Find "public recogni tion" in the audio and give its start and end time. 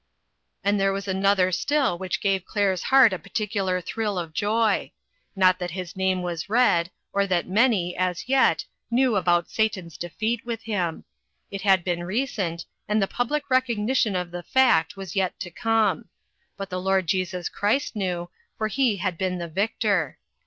13.05-14.15